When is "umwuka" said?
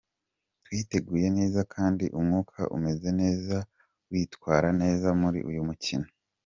2.19-2.59